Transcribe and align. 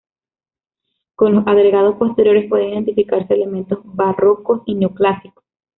Con 1.13 1.35
los 1.35 1.45
agregados 1.45 1.97
posteriores 1.97 2.49
pueden 2.49 2.69
identificarse 2.69 3.35
elementos 3.35 3.81
barrocos 3.83 4.63
y 4.65 4.73
neoclásicos. 4.73 5.43